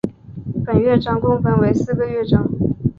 [0.65, 2.43] 本乐曲共分为四个乐章。